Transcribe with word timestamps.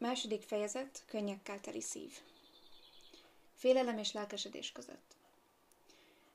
Második 0.00 0.42
fejezet, 0.42 1.02
könnyekkel 1.06 1.60
teli 1.60 1.80
szív. 1.80 2.12
Félelem 3.56 3.98
és 3.98 4.12
lelkesedés 4.12 4.72
között. 4.72 5.16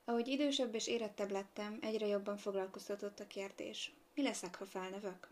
Ahogy 0.04 0.28
idősebb 0.28 0.74
és 0.74 0.86
érettebb 0.86 1.30
lettem, 1.30 1.78
egyre 1.80 2.06
jobban 2.06 2.36
foglalkoztatott 2.36 3.20
a 3.20 3.26
kérdés. 3.26 3.92
Mi 4.14 4.22
leszek, 4.22 4.56
ha 4.56 4.64
felnövök? 4.64 5.28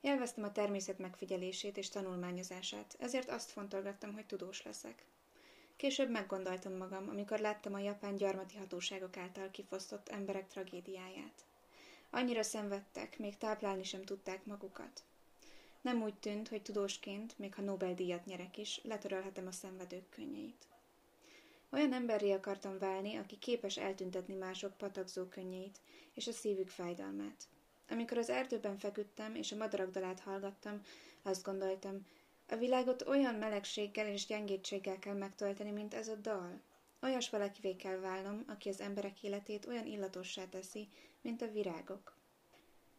Élveztem 0.00 0.44
a 0.44 0.52
természet 0.52 0.98
megfigyelését 0.98 1.76
és 1.76 1.88
tanulmányozását, 1.88 2.96
ezért 2.98 3.30
azt 3.30 3.50
fontolgattam, 3.50 4.12
hogy 4.12 4.26
tudós 4.26 4.62
leszek. 4.62 5.04
Később 5.76 6.10
meggondoltam 6.10 6.72
magam, 6.72 7.08
amikor 7.08 7.38
láttam 7.38 7.74
a 7.74 7.78
japán 7.78 8.16
gyarmati 8.16 8.56
hatóságok 8.56 9.16
által 9.16 9.50
kifosztott 9.50 10.08
emberek 10.08 10.48
tragédiáját. 10.48 11.44
Annyira 12.10 12.42
szenvedtek, 12.42 13.18
még 13.18 13.36
táplálni 13.36 13.84
sem 13.84 14.02
tudták 14.02 14.44
magukat. 14.44 15.02
Nem 15.80 16.02
úgy 16.02 16.14
tűnt, 16.14 16.48
hogy 16.48 16.62
tudósként, 16.62 17.38
még 17.38 17.54
ha 17.54 17.62
Nobel-díjat 17.62 18.24
nyerek 18.24 18.58
is, 18.58 18.80
letörölhetem 18.84 19.46
a 19.46 19.52
szenvedők 19.52 20.08
könnyeit. 20.08 20.66
Olyan 21.70 21.92
emberré 21.92 22.32
akartam 22.32 22.78
válni, 22.78 23.16
aki 23.16 23.38
képes 23.38 23.76
eltüntetni 23.76 24.34
mások 24.34 24.76
patakzó 24.76 25.24
könnyeit 25.24 25.80
és 26.14 26.26
a 26.26 26.32
szívük 26.32 26.68
fájdalmát. 26.68 27.48
Amikor 27.88 28.18
az 28.18 28.30
erdőben 28.30 28.78
feküdtem 28.78 29.34
és 29.34 29.52
a 29.52 29.56
madarak 29.56 30.18
hallgattam, 30.18 30.80
azt 31.22 31.42
gondoltam, 31.42 32.06
a 32.48 32.56
világot 32.56 33.06
olyan 33.06 33.34
melegséggel 33.34 34.06
és 34.06 34.26
gyengétséggel 34.26 34.98
kell 34.98 35.14
megtölteni, 35.14 35.70
mint 35.70 35.94
ez 35.94 36.08
a 36.08 36.14
dal. 36.14 36.60
Olyas 37.02 37.30
valakivé 37.30 37.76
kell 37.76 37.96
válnom, 37.96 38.44
aki 38.46 38.68
az 38.68 38.80
emberek 38.80 39.22
életét 39.22 39.66
olyan 39.66 39.86
illatossá 39.86 40.48
teszi, 40.48 40.88
mint 41.20 41.42
a 41.42 41.50
virágok. 41.50 42.17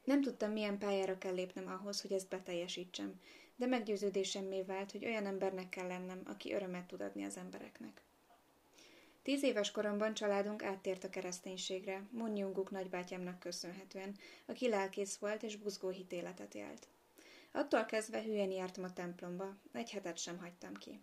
Nem 0.03 0.21
tudtam, 0.21 0.51
milyen 0.51 0.77
pályára 0.77 1.17
kell 1.17 1.33
lépnem 1.33 1.67
ahhoz, 1.67 2.01
hogy 2.01 2.11
ezt 2.11 2.29
beteljesítsem, 2.29 3.19
de 3.55 3.65
meggyőződésemmé 3.65 4.61
vált, 4.61 4.91
hogy 4.91 5.05
olyan 5.05 5.25
embernek 5.25 5.69
kell 5.69 5.87
lennem, 5.87 6.21
aki 6.25 6.53
örömet 6.53 6.87
tud 6.87 7.01
adni 7.01 7.23
az 7.23 7.37
embereknek. 7.37 8.01
Tíz 9.21 9.43
éves 9.43 9.71
koromban 9.71 10.13
családunk 10.13 10.63
áttért 10.63 11.03
a 11.03 11.09
kereszténységre, 11.09 12.07
Munjunguk 12.11 12.71
nagybátyámnak 12.71 13.39
köszönhetően, 13.39 14.15
aki 14.45 14.69
lelkész 14.69 15.17
volt 15.17 15.43
és 15.43 15.55
buzgó 15.55 15.89
hitéletet 15.89 16.55
élt. 16.55 16.87
Attól 17.51 17.85
kezdve 17.85 18.21
hülyen 18.21 18.51
jártam 18.51 18.83
a 18.83 18.93
templomba, 18.93 19.55
egy 19.71 19.91
hetet 19.91 20.17
sem 20.17 20.37
hagytam 20.37 20.73
ki. 20.73 20.99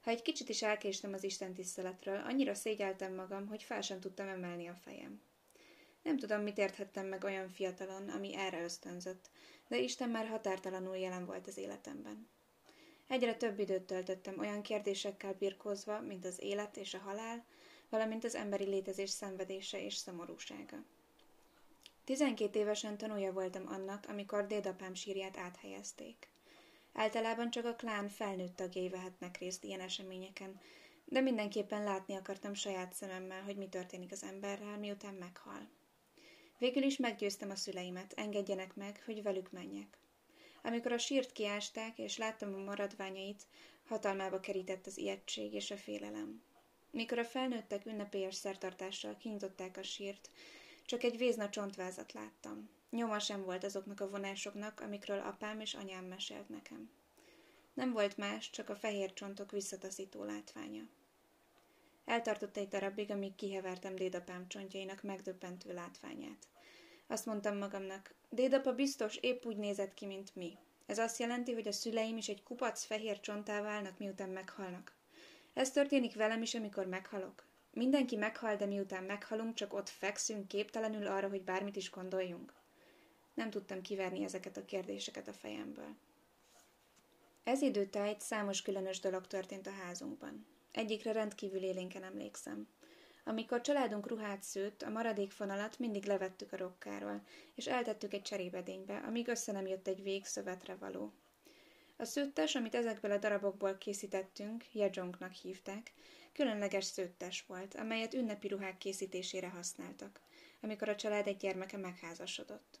Ha 0.00 0.10
egy 0.10 0.22
kicsit 0.22 0.48
is 0.48 0.62
elkéstem 0.62 1.12
az 1.12 1.24
Isten 1.24 1.54
tiszteletről, 1.54 2.20
annyira 2.26 2.54
szégyeltem 2.54 3.14
magam, 3.14 3.46
hogy 3.46 3.62
fel 3.62 3.80
sem 3.80 4.00
tudtam 4.00 4.28
emelni 4.28 4.66
a 4.66 4.74
fejem. 4.74 5.20
Nem 6.04 6.18
tudom, 6.18 6.40
mit 6.40 6.58
érthettem 6.58 7.06
meg 7.06 7.24
olyan 7.24 7.48
fiatalon, 7.48 8.08
ami 8.08 8.36
erre 8.36 8.62
ösztönzött, 8.62 9.30
de 9.68 9.78
Isten 9.78 10.10
már 10.10 10.26
határtalanul 10.26 10.96
jelen 10.96 11.26
volt 11.26 11.46
az 11.46 11.56
életemben. 11.56 12.28
Egyre 13.08 13.34
több 13.34 13.58
időt 13.58 13.82
töltöttem 13.82 14.38
olyan 14.38 14.62
kérdésekkel 14.62 15.34
birkózva, 15.34 16.00
mint 16.00 16.24
az 16.24 16.42
élet 16.42 16.76
és 16.76 16.94
a 16.94 16.98
halál, 16.98 17.44
valamint 17.88 18.24
az 18.24 18.34
emberi 18.34 18.64
létezés 18.64 19.10
szenvedése 19.10 19.84
és 19.84 19.94
szomorúsága. 19.94 20.84
Tizenkét 22.04 22.54
évesen 22.54 22.96
tanulja 22.96 23.32
voltam 23.32 23.66
annak, 23.66 24.04
amikor 24.08 24.46
dédapám 24.46 24.94
sírját 24.94 25.36
áthelyezték. 25.36 26.28
Általában 26.92 27.50
csak 27.50 27.64
a 27.64 27.74
klán 27.74 28.08
felnőtt 28.08 28.56
tagjai 28.56 28.88
vehetnek 28.88 29.38
részt 29.38 29.64
ilyen 29.64 29.80
eseményeken, 29.80 30.60
de 31.04 31.20
mindenképpen 31.20 31.84
látni 31.84 32.14
akartam 32.14 32.54
saját 32.54 32.92
szememmel, 32.92 33.42
hogy 33.42 33.56
mi 33.56 33.68
történik 33.68 34.12
az 34.12 34.22
emberrel, 34.22 34.78
miután 34.78 35.14
meghal. 35.14 35.68
Végül 36.64 36.82
is 36.82 36.96
meggyőztem 36.96 37.50
a 37.50 37.56
szüleimet, 37.56 38.12
engedjenek 38.16 38.74
meg, 38.74 39.02
hogy 39.04 39.22
velük 39.22 39.50
menjek. 39.50 39.98
Amikor 40.62 40.92
a 40.92 40.98
sírt 40.98 41.32
kiásták, 41.32 41.98
és 41.98 42.16
láttam 42.16 42.54
a 42.54 42.64
maradványait, 42.64 43.46
hatalmába 43.86 44.40
kerített 44.40 44.86
az 44.86 44.98
ijegység 44.98 45.54
és 45.54 45.70
a 45.70 45.76
félelem. 45.76 46.42
Mikor 46.90 47.18
a 47.18 47.24
felnőttek 47.24 47.86
ünnepélyes 47.86 48.34
szertartással 48.34 49.16
kinyitották 49.16 49.76
a 49.76 49.82
sírt, 49.82 50.30
csak 50.86 51.02
egy 51.02 51.16
vézna 51.16 51.48
csontvázat 51.48 52.12
láttam. 52.12 52.70
Nyoma 52.90 53.18
sem 53.18 53.44
volt 53.44 53.64
azoknak 53.64 54.00
a 54.00 54.10
vonásoknak, 54.10 54.80
amikről 54.80 55.18
apám 55.18 55.60
és 55.60 55.74
anyám 55.74 56.04
mesélt 56.04 56.48
nekem. 56.48 56.90
Nem 57.74 57.92
volt 57.92 58.16
más, 58.16 58.50
csak 58.50 58.68
a 58.68 58.76
fehér 58.76 59.12
csontok 59.12 59.50
visszataszító 59.50 60.22
látványa. 60.22 60.82
Eltartott 62.04 62.56
egy 62.56 62.68
darabig, 62.68 63.10
amíg 63.10 63.34
kihevertem 63.34 63.94
dédapám 63.94 64.48
csontjainak 64.48 65.02
megdöbbentő 65.02 65.74
látványát. 65.74 66.52
Azt 67.06 67.26
mondtam 67.26 67.56
magamnak, 67.56 68.14
dédapa 68.28 68.72
biztos 68.72 69.16
épp 69.16 69.44
úgy 69.44 69.56
nézett 69.56 69.94
ki, 69.94 70.06
mint 70.06 70.34
mi. 70.34 70.58
Ez 70.86 70.98
azt 70.98 71.18
jelenti, 71.18 71.52
hogy 71.52 71.68
a 71.68 71.72
szüleim 71.72 72.16
is 72.16 72.28
egy 72.28 72.42
kupac 72.42 72.84
fehér 72.84 73.20
csontá 73.20 73.62
válnak, 73.62 73.98
miután 73.98 74.28
meghalnak. 74.28 74.92
Ez 75.52 75.70
történik 75.70 76.14
velem 76.14 76.42
is, 76.42 76.54
amikor 76.54 76.86
meghalok. 76.86 77.44
Mindenki 77.72 78.16
meghal, 78.16 78.56
de 78.56 78.66
miután 78.66 79.04
meghalunk, 79.04 79.54
csak 79.54 79.74
ott 79.74 79.88
fekszünk 79.88 80.48
képtelenül 80.48 81.06
arra, 81.06 81.28
hogy 81.28 81.42
bármit 81.42 81.76
is 81.76 81.90
gondoljunk. 81.90 82.52
Nem 83.34 83.50
tudtam 83.50 83.80
kiverni 83.82 84.24
ezeket 84.24 84.56
a 84.56 84.64
kérdéseket 84.64 85.28
a 85.28 85.32
fejemből. 85.32 85.96
Ez 87.44 87.62
időtájt 87.62 88.20
számos 88.20 88.62
különös 88.62 89.00
dolog 89.00 89.26
történt 89.26 89.66
a 89.66 89.70
házunkban. 89.84 90.46
Egyikre 90.72 91.12
rendkívül 91.12 91.62
élénken 91.62 92.02
emlékszem. 92.02 92.68
Amikor 93.24 93.60
családunk 93.60 94.08
ruhát 94.08 94.42
szőtt, 94.42 94.82
a 94.82 94.90
maradék 94.90 95.30
fonalat 95.30 95.78
mindig 95.78 96.04
levettük 96.04 96.52
a 96.52 96.56
rokkáról, 96.56 97.22
és 97.54 97.66
eltettük 97.66 98.12
egy 98.12 98.22
cserébedénybe, 98.22 98.96
amíg 98.96 99.28
össze 99.28 99.52
nem 99.52 99.66
jött 99.66 99.88
egy 99.88 100.02
vég 100.02 100.24
szövetre 100.24 100.74
való. 100.74 101.12
A 101.96 102.04
szőttes, 102.04 102.54
amit 102.54 102.74
ezekből 102.74 103.10
a 103.10 103.18
darabokból 103.18 103.78
készítettünk, 103.78 104.74
jedzsongnak 104.74 105.32
hívták, 105.32 105.92
különleges 106.32 106.84
szőttes 106.84 107.44
volt, 107.46 107.74
amelyet 107.74 108.14
ünnepi 108.14 108.48
ruhák 108.48 108.78
készítésére 108.78 109.48
használtak, 109.48 110.20
amikor 110.60 110.88
a 110.88 110.96
család 110.96 111.26
egy 111.26 111.36
gyermeke 111.36 111.76
megházasodott. 111.76 112.80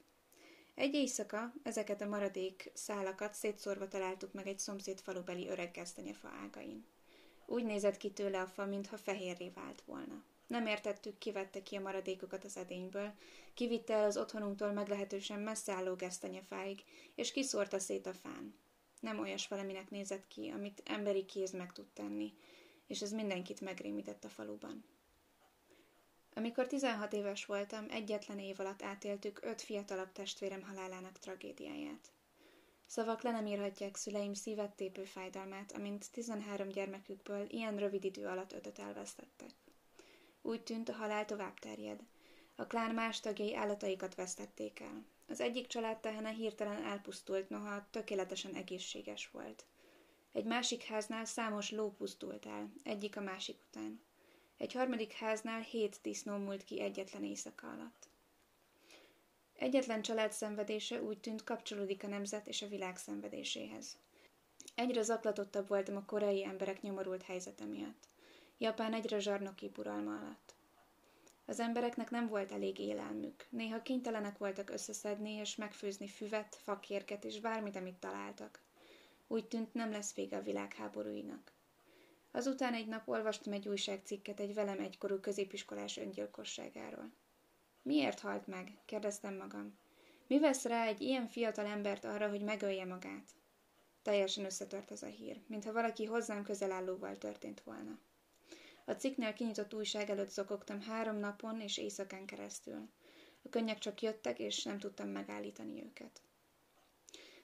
Egy 0.74 0.94
éjszaka 0.94 1.52
ezeket 1.62 2.00
a 2.00 2.08
maradék 2.08 2.70
szálakat 2.74 3.34
szétszórva 3.34 3.88
találtuk 3.88 4.32
meg 4.32 4.46
egy 4.46 4.58
szomszéd 4.58 5.00
falubeli 5.00 5.48
öreg 5.48 5.70
gesztenyefa 5.70 6.28
ágain. 6.42 6.84
Úgy 7.46 7.64
nézett 7.64 7.96
ki 7.96 8.10
tőle 8.10 8.40
a 8.40 8.46
fa, 8.46 8.66
mintha 8.66 8.96
fehérré 8.96 9.48
vált 9.48 9.82
volna. 9.86 10.24
Nem 10.46 10.66
értettük, 10.66 11.18
kivette 11.18 11.62
ki 11.62 11.76
a 11.76 11.80
maradékokat 11.80 12.44
az 12.44 12.56
edényből, 12.56 13.12
kivitte 13.54 13.94
el 13.94 14.04
az 14.04 14.16
otthonunktól 14.16 14.72
meglehetősen 14.72 15.40
messze 15.40 15.72
álló 15.72 15.94
gesztenyefáig, 15.94 16.84
és 17.14 17.32
kiszórta 17.32 17.78
szét 17.78 18.06
a 18.06 18.12
fán. 18.12 18.54
Nem 19.00 19.18
olyas 19.18 19.48
valaminek 19.48 19.90
nézett 19.90 20.28
ki, 20.28 20.48
amit 20.48 20.82
emberi 20.84 21.24
kéz 21.24 21.52
meg 21.52 21.72
tud 21.72 21.86
tenni, 21.92 22.32
és 22.86 23.02
ez 23.02 23.12
mindenkit 23.12 23.60
megrémített 23.60 24.24
a 24.24 24.28
faluban. 24.28 24.84
Amikor 26.34 26.66
16 26.66 27.12
éves 27.12 27.44
voltam, 27.44 27.86
egyetlen 27.90 28.38
év 28.38 28.60
alatt 28.60 28.82
átéltük 28.82 29.40
öt 29.42 29.62
fiatalabb 29.62 30.12
testvérem 30.12 30.62
halálának 30.62 31.18
tragédiáját. 31.18 32.12
Szavak 32.86 33.22
le 33.22 33.30
nem 33.30 33.46
írhatják 33.46 33.96
szüleim 33.96 34.34
szívet 34.34 34.76
tépő 34.76 35.04
fájdalmát, 35.04 35.72
amint 35.72 36.10
13 36.12 36.68
gyermekükből 36.68 37.46
ilyen 37.48 37.76
rövid 37.76 38.04
idő 38.04 38.26
alatt 38.26 38.52
ötöt 38.52 38.78
elvesztettek. 38.78 39.50
Úgy 40.46 40.62
tűnt, 40.62 40.88
a 40.88 40.92
halál 40.92 41.24
tovább 41.24 41.58
terjed. 41.58 42.00
A 42.54 42.66
klán 42.66 42.94
más 42.94 43.20
tagjai 43.20 43.54
állataikat 43.56 44.14
vesztették 44.14 44.80
el. 44.80 45.04
Az 45.28 45.40
egyik 45.40 45.66
család 45.66 45.98
tehene 45.98 46.30
hirtelen 46.30 46.84
elpusztult, 46.84 47.48
noha 47.48 47.86
tökéletesen 47.90 48.54
egészséges 48.54 49.30
volt. 49.30 49.64
Egy 50.32 50.44
másik 50.44 50.82
háznál 50.82 51.24
számos 51.24 51.70
ló 51.70 51.90
pusztult 51.90 52.46
el, 52.46 52.72
egyik 52.82 53.16
a 53.16 53.20
másik 53.20 53.56
után. 53.68 54.00
Egy 54.56 54.72
harmadik 54.72 55.12
háznál 55.12 55.60
hét 55.60 55.98
disznó 56.02 56.36
múlt 56.36 56.64
ki 56.64 56.80
egyetlen 56.80 57.24
éjszaka 57.24 57.66
alatt. 57.66 58.08
Egyetlen 59.58 60.02
család 60.02 60.32
szenvedése 60.32 61.02
úgy 61.02 61.18
tűnt 61.18 61.44
kapcsolódik 61.44 62.04
a 62.04 62.08
nemzet 62.08 62.46
és 62.46 62.62
a 62.62 62.68
világ 62.68 62.96
szenvedéséhez. 62.96 63.96
Egyre 64.74 65.02
zaklatottabb 65.02 65.68
voltam 65.68 65.96
a 65.96 66.04
koreai 66.04 66.44
emberek 66.44 66.82
nyomorult 66.82 67.22
helyzete 67.22 67.64
miatt. 67.64 68.08
Japán 68.58 68.94
egyre 68.94 69.18
zsarnoki 69.18 69.70
uralma 69.76 70.16
alatt. 70.16 70.43
Az 71.46 71.60
embereknek 71.60 72.10
nem 72.10 72.28
volt 72.28 72.52
elég 72.52 72.78
élelmük, 72.78 73.46
néha 73.50 73.82
kénytelenek 73.82 74.38
voltak 74.38 74.70
összeszedni 74.70 75.30
és 75.30 75.56
megfőzni 75.56 76.08
füvet, 76.08 76.58
fakérket 76.62 77.24
és 77.24 77.40
bármit, 77.40 77.76
amit 77.76 77.94
találtak. 77.94 78.60
Úgy 79.26 79.48
tűnt, 79.48 79.74
nem 79.74 79.90
lesz 79.90 80.14
vége 80.14 80.36
a 80.36 80.42
világháborúinak. 80.42 81.52
Azután 82.30 82.74
egy 82.74 82.86
nap 82.86 83.08
olvastam 83.08 83.52
egy 83.52 83.68
újságcikket 83.68 84.40
egy 84.40 84.54
velem 84.54 84.80
egykorú 84.80 85.20
középiskolás 85.20 85.96
öngyilkosságáról. 85.96 87.12
Miért 87.82 88.20
halt 88.20 88.46
meg? 88.46 88.78
kérdeztem 88.84 89.36
magam. 89.36 89.78
Mi 90.26 90.38
vesz 90.38 90.64
rá 90.64 90.86
egy 90.86 91.00
ilyen 91.00 91.28
fiatal 91.28 91.66
embert 91.66 92.04
arra, 92.04 92.28
hogy 92.28 92.42
megölje 92.42 92.84
magát? 92.84 93.30
Teljesen 94.02 94.44
összetört 94.44 94.90
ez 94.90 95.02
a 95.02 95.06
hír, 95.06 95.40
mintha 95.46 95.72
valaki 95.72 96.04
hozzám 96.04 96.42
közel 96.42 96.72
állóval 96.72 97.18
történt 97.18 97.60
volna. 97.60 97.98
A 98.84 98.92
cikknél 98.92 99.32
kinyitott 99.32 99.74
újság 99.74 100.10
előtt 100.10 100.30
zokogtam 100.30 100.80
három 100.80 101.16
napon 101.16 101.60
és 101.60 101.78
éjszakán 101.78 102.26
keresztül. 102.26 102.88
A 103.44 103.48
könnyek 103.48 103.78
csak 103.78 104.02
jöttek, 104.02 104.38
és 104.38 104.62
nem 104.62 104.78
tudtam 104.78 105.08
megállítani 105.08 105.82
őket. 105.84 106.22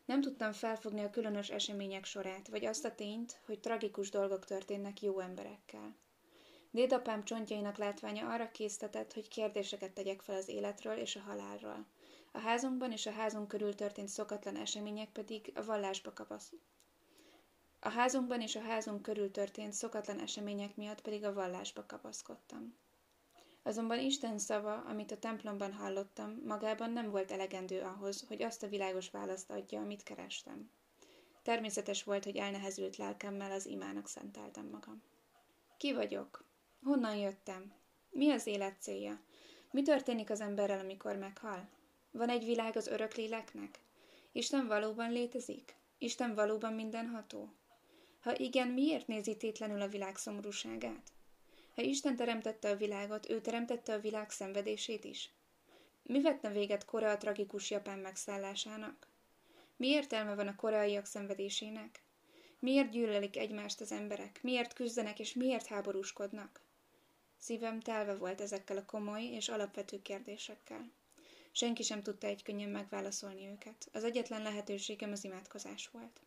Nem 0.05 0.21
tudtam 0.21 0.53
felfogni 0.53 1.01
a 1.01 1.11
különös 1.11 1.51
események 1.51 2.05
sorát, 2.05 2.49
vagy 2.49 2.65
azt 2.65 2.85
a 2.85 2.95
tényt, 2.95 3.41
hogy 3.47 3.61
tragikus 3.61 4.11
dolgok 4.11 4.45
történnek 4.45 5.03
jó 5.03 5.21
emberekkel. 5.21 5.97
Dédapám 6.71 7.25
csontjainak 7.25 7.77
látványa 7.77 8.33
arra 8.33 8.51
késztetett, 8.51 9.13
hogy 9.13 9.29
kérdéseket 9.29 9.93
tegyek 9.93 10.21
fel 10.23 10.37
az 10.37 10.49
életről 10.49 10.97
és 10.97 11.17
a 11.17 11.21
halálról. 11.21 11.87
A 12.33 12.39
házunkban 12.39 12.93
és 12.93 13.07
a 13.07 13.13
házunk 13.13 13.49
körül 13.49 13.75
történt 13.75 14.09
szokatlan 14.09 14.57
események 14.57 15.09
pedig 15.09 15.53
a 15.55 15.65
vallásba. 15.65 16.13
A 17.83 17.89
házunkban 17.89 18.41
és 18.41 18.57
a 18.57 18.61
házunk 18.61 19.03
körül 19.03 19.31
történt 19.31 19.73
szokatlan 19.73 20.21
események 20.21 20.77
miatt 20.77 21.01
pedig 21.01 21.25
a 21.25 21.33
vallásba 21.33 21.87
kapaszkodtam. 21.87 22.79
Azonban 23.63 23.99
Isten 23.99 24.39
szava, 24.39 24.75
amit 24.75 25.11
a 25.11 25.19
templomban 25.19 25.73
hallottam, 25.73 26.43
magában 26.45 26.91
nem 26.91 27.11
volt 27.11 27.31
elegendő 27.31 27.81
ahhoz, 27.81 28.25
hogy 28.29 28.43
azt 28.43 28.63
a 28.63 28.69
világos 28.69 29.11
választ 29.11 29.51
adja, 29.51 29.81
amit 29.81 30.03
kerestem. 30.03 30.71
Természetes 31.43 32.03
volt, 32.03 32.25
hogy 32.25 32.37
elnehezült 32.37 32.97
lelkemmel 32.97 33.53
az 33.53 33.67
imának 33.67 34.09
szenteltem 34.09 34.67
magam. 34.67 35.03
Ki 35.77 35.93
vagyok? 35.93 36.45
Honnan 36.83 37.17
jöttem? 37.17 37.73
Mi 38.11 38.31
az 38.31 38.47
élet 38.47 38.81
célja? 38.81 39.21
Mi 39.71 39.83
történik 39.83 40.31
az 40.31 40.41
emberrel, 40.41 40.79
amikor 40.79 41.17
meghal? 41.17 41.69
Van 42.11 42.29
egy 42.29 42.45
világ 42.45 42.77
az 42.77 42.87
örök 42.87 43.15
léleknek? 43.15 43.81
Isten 44.33 44.67
valóban 44.67 45.13
létezik? 45.13 45.75
Isten 45.99 46.35
valóban 46.35 46.73
mindenható? 46.73 47.53
Ha 48.21 48.39
igen, 48.39 48.69
miért 48.69 49.07
nézi 49.07 49.37
tétlenül 49.37 49.81
a 49.81 49.89
világ 49.89 50.17
szomorúságát? 50.17 51.13
Ha 51.75 51.83
Isten 51.83 52.17
teremtette 52.17 52.71
a 52.71 52.77
világot, 52.77 53.31
ő 53.31 53.41
teremtette 53.41 53.93
a 53.93 54.01
világ 54.01 54.31
szenvedését 54.31 55.05
is. 55.05 55.31
Mi 56.03 56.21
vetne 56.21 56.51
véget 56.51 56.85
Korea 56.85 57.17
tragikus 57.17 57.71
japán 57.71 57.99
megszállásának? 57.99 59.07
Mi 59.77 59.89
értelme 59.89 60.35
van 60.35 60.49
a 60.49 60.57
koreaiak 60.57 61.07
szenvedésének? 61.07 62.03
Miért 62.59 62.91
gyűlölik 62.91 63.37
egymást 63.37 63.81
az 63.81 63.93
emberek? 63.93 64.43
Miért 64.43 64.73
küzdenek 64.73 65.19
és 65.19 65.35
miért 65.35 65.67
háborúskodnak? 65.67 66.61
Szívem 67.39 67.81
telve 67.81 68.15
volt 68.15 68.41
ezekkel 68.41 68.77
a 68.77 68.85
komoly 68.85 69.23
és 69.23 69.49
alapvető 69.49 70.03
kérdésekkel. 70.03 70.91
Senki 71.53 71.83
sem 71.83 72.03
tudta 72.03 72.27
egy 72.27 72.43
könnyen 72.43 72.69
megválaszolni 72.69 73.49
őket. 73.49 73.89
Az 73.93 74.05
egyetlen 74.05 74.43
lehetőségem 74.43 75.13
az 75.13 75.25
imádkozás 75.25 75.89
volt. 75.89 76.21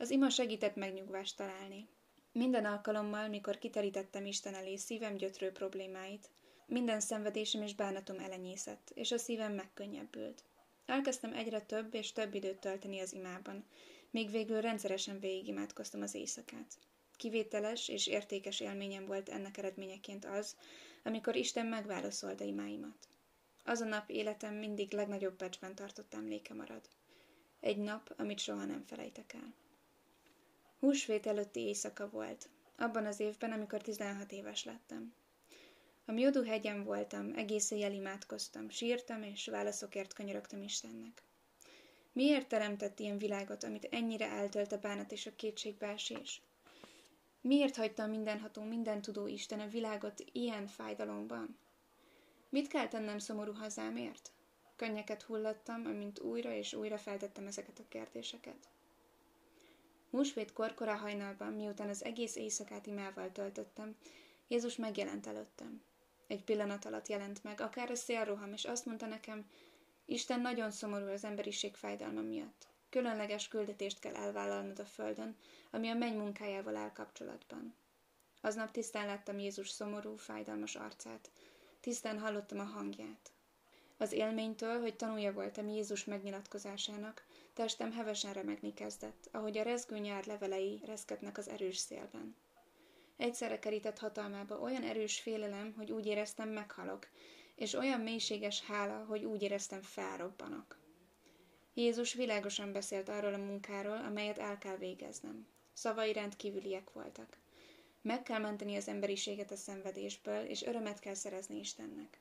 Az 0.00 0.10
ima 0.10 0.30
segített 0.30 0.74
megnyugvást 0.74 1.36
találni. 1.36 1.88
Minden 2.32 2.64
alkalommal, 2.64 3.28
mikor 3.28 3.58
kiterítettem 3.58 4.26
Isten 4.26 4.54
elé 4.54 4.76
szívem 4.76 5.14
gyötrő 5.14 5.50
problémáit, 5.52 6.30
minden 6.66 7.00
szenvedésem 7.00 7.62
és 7.62 7.74
bánatom 7.74 8.18
elenyészett, 8.18 8.90
és 8.94 9.12
a 9.12 9.18
szívem 9.18 9.52
megkönnyebbült. 9.52 10.44
Elkezdtem 10.86 11.32
egyre 11.32 11.60
több 11.60 11.94
és 11.94 12.12
több 12.12 12.34
időt 12.34 12.58
tölteni 12.58 13.00
az 13.00 13.12
imában, 13.12 13.64
még 14.10 14.30
végül 14.30 14.60
rendszeresen 14.60 15.20
végigimádkoztam 15.20 16.02
az 16.02 16.14
éjszakát. 16.14 16.78
Kivételes 17.16 17.88
és 17.88 18.06
értékes 18.06 18.60
élményem 18.60 19.06
volt 19.06 19.28
ennek 19.28 19.56
eredményeként 19.56 20.24
az, 20.24 20.56
amikor 21.04 21.36
Isten 21.36 21.66
megválaszolta 21.66 22.44
imáimat. 22.44 23.08
Az 23.64 23.80
a 23.80 23.84
nap 23.84 24.10
életem 24.10 24.54
mindig 24.54 24.92
legnagyobb 24.92 25.36
becsben 25.36 25.74
tartott 25.74 26.14
emléke 26.14 26.54
marad. 26.54 26.88
Egy 27.60 27.78
nap, 27.78 28.14
amit 28.16 28.38
soha 28.38 28.64
nem 28.64 28.84
felejtek 28.86 29.32
el. 29.32 29.54
Húsvét 30.80 31.26
előtti 31.26 31.60
éjszaka 31.60 32.08
volt, 32.10 32.48
abban 32.76 33.06
az 33.06 33.20
évben, 33.20 33.52
amikor 33.52 33.82
16 33.82 34.32
éves 34.32 34.64
lettem. 34.64 35.14
A 36.04 36.12
Miodú 36.12 36.42
hegyen 36.44 36.84
voltam, 36.84 37.32
egész 37.36 37.70
éjjel 37.70 37.92
imádkoztam, 37.92 38.68
sírtam 38.68 39.22
és 39.22 39.46
válaszokért 39.46 40.14
kanyarogtam 40.14 40.62
Istennek. 40.62 41.22
Miért 42.12 42.48
teremtett 42.48 42.98
ilyen 42.98 43.18
világot, 43.18 43.64
amit 43.64 43.88
ennyire 43.90 44.28
eltölt 44.28 44.72
a 44.72 44.78
bánat 44.78 45.12
és 45.12 45.26
a 45.26 45.34
kétségbeesés? 45.36 46.42
Miért 47.40 47.76
hagyta 47.76 48.02
a 48.02 48.06
mindenható, 48.06 48.62
minden 48.62 49.02
tudó 49.02 49.26
Isten 49.26 49.60
a 49.60 49.68
világot 49.68 50.24
ilyen 50.32 50.66
fájdalomban? 50.66 51.58
Mit 52.48 52.68
kell 52.68 52.88
tennem 52.88 53.18
szomorú 53.18 53.52
hazámért? 53.52 54.32
Könnyeket 54.76 55.22
hullattam, 55.22 55.86
amint 55.86 56.18
újra 56.20 56.52
és 56.52 56.74
újra 56.74 56.98
feltettem 56.98 57.46
ezeket 57.46 57.78
a 57.78 57.88
kérdéseket. 57.88 58.68
Húsvét 60.10 60.52
korkora 60.52 60.94
hajnalban, 60.94 61.52
miután 61.52 61.88
az 61.88 62.04
egész 62.04 62.36
éjszakát 62.36 62.86
imával 62.86 63.32
töltöttem, 63.32 63.96
Jézus 64.48 64.76
megjelent 64.76 65.26
előttem. 65.26 65.82
Egy 66.26 66.44
pillanat 66.44 66.84
alatt 66.84 67.08
jelent 67.08 67.44
meg, 67.44 67.60
akár 67.60 67.90
a 67.90 67.94
szélroham, 67.94 68.52
és 68.52 68.64
azt 68.64 68.86
mondta 68.86 69.06
nekem, 69.06 69.50
Isten 70.04 70.40
nagyon 70.40 70.70
szomorú 70.70 71.06
az 71.06 71.24
emberiség 71.24 71.74
fájdalma 71.74 72.20
miatt. 72.20 72.66
Különleges 72.90 73.48
küldetést 73.48 73.98
kell 73.98 74.14
elvállalnod 74.14 74.78
a 74.78 74.84
földön, 74.84 75.36
ami 75.70 75.88
a 75.88 75.94
menny 75.94 76.16
munkájával 76.16 76.76
áll 76.76 76.92
kapcsolatban. 76.92 77.74
Aznap 78.40 78.70
tisztán 78.70 79.06
láttam 79.06 79.38
Jézus 79.38 79.68
szomorú, 79.68 80.16
fájdalmas 80.16 80.74
arcát. 80.74 81.30
Tisztán 81.80 82.18
hallottam 82.18 82.58
a 82.58 82.62
hangját. 82.62 83.32
Az 83.96 84.12
élménytől, 84.12 84.80
hogy 84.80 84.96
tanulja 84.96 85.32
voltam 85.32 85.68
Jézus 85.68 86.04
megnyilatkozásának, 86.04 87.26
testem 87.58 87.92
hevesen 87.92 88.32
remegni 88.32 88.74
kezdett, 88.74 89.28
ahogy 89.32 89.58
a 89.58 89.62
rezgő 89.62 89.98
nyár 89.98 90.26
levelei 90.26 90.80
reszketnek 90.84 91.38
az 91.38 91.48
erős 91.48 91.76
szélben. 91.76 92.36
Egyszerre 93.16 93.58
kerített 93.58 93.98
hatalmába 93.98 94.58
olyan 94.58 94.82
erős 94.82 95.20
félelem, 95.20 95.74
hogy 95.76 95.92
úgy 95.92 96.06
éreztem 96.06 96.48
meghalok, 96.48 97.08
és 97.54 97.74
olyan 97.74 98.00
mélységes 98.00 98.64
hála, 98.64 99.04
hogy 99.04 99.24
úgy 99.24 99.42
éreztem 99.42 99.82
felrobbanok. 99.82 100.78
Jézus 101.74 102.14
világosan 102.14 102.72
beszélt 102.72 103.08
arról 103.08 103.34
a 103.34 103.44
munkáról, 103.44 103.96
amelyet 103.96 104.38
el 104.38 104.58
kell 104.58 104.76
végeznem. 104.76 105.46
Szavai 105.72 106.12
rendkívüliek 106.12 106.92
voltak. 106.92 107.36
Meg 108.02 108.22
kell 108.22 108.40
menteni 108.40 108.76
az 108.76 108.88
emberiséget 108.88 109.50
a 109.50 109.56
szenvedésből, 109.56 110.44
és 110.44 110.62
örömet 110.62 110.98
kell 110.98 111.14
szerezni 111.14 111.58
Istennek. 111.58 112.18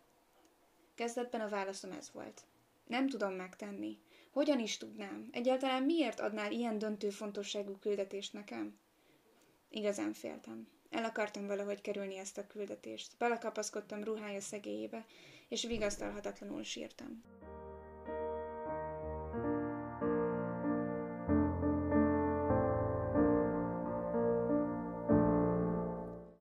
Kezdetben 0.96 1.42
a 1.42 1.50
válaszom 1.50 1.92
ez 1.92 2.12
volt. 2.12 2.42
Nem 2.88 3.10
tudom 3.10 3.34
megtenni. 3.34 4.00
Hogyan 4.32 4.60
is 4.60 4.78
tudnám? 4.78 5.28
Egyáltalán 5.32 5.84
miért 5.84 6.20
adnál 6.20 6.52
ilyen 6.52 6.78
döntő 6.78 7.10
fontosságú 7.10 7.78
küldetést 7.78 8.34
nekem? 8.34 8.80
Igazán 9.70 10.14
féltem. 10.14 10.68
El 10.90 11.04
akartam 11.04 11.48
valahogy 11.48 11.82
kerülni 11.82 12.18
ezt 12.18 12.38
a 12.38 12.48
küldetést. 12.48 13.18
Belekapaszkodtam 13.18 14.04
ruhája 14.04 14.42
szegélyébe, 14.42 15.06
és 15.48 15.66
vigasztalhatatlanul 15.66 16.64
sírtam. 16.64 17.24